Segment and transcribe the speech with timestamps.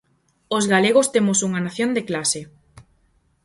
[0.57, 2.41] Os galegos temos unha nación de clase.